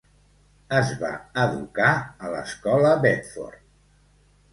[0.77, 3.61] Es va educar a l'escola Bedford.